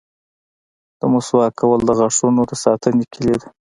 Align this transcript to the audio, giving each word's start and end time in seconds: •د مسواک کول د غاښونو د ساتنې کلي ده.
•د 0.99 1.01
مسواک 1.13 1.51
کول 1.59 1.79
د 1.85 1.89
غاښونو 1.97 2.41
د 2.49 2.51
ساتنې 2.63 3.05
کلي 3.13 3.35
ده. 3.41 3.47